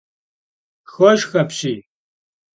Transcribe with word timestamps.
Şşxoşşx 0.91 1.33
apşiy! 1.41 1.77